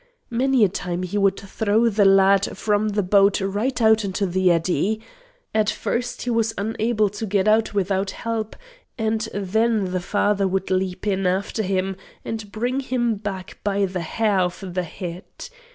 Many 0.31 0.63
a 0.63 0.67
time 0.67 1.03
he 1.03 1.19
would 1.19 1.39
throw 1.39 1.87
the 1.87 2.05
lad 2.05 2.57
from 2.57 2.89
the 2.89 3.03
boat 3.03 3.39
right 3.39 3.79
out 3.79 4.03
into 4.03 4.25
the 4.25 4.49
eddy. 4.49 4.99
At 5.53 5.69
first 5.69 6.23
he 6.23 6.31
was 6.31 6.55
unable 6.57 7.07
to 7.09 7.27
get 7.27 7.47
out 7.47 7.75
without 7.75 8.09
help, 8.09 8.55
and 8.97 9.29
then 9.31 9.91
the 9.91 9.99
father 9.99 10.47
would 10.47 10.71
leap 10.71 11.05
in 11.05 11.27
after 11.27 11.61
him 11.61 11.97
and 12.25 12.51
bring 12.51 12.79
him 12.79 13.13
back 13.13 13.59
by 13.63 13.85
the 13.85 14.01
hair 14.01 14.39
of 14.39 14.63
the 14.73 14.81
head. 14.81 15.25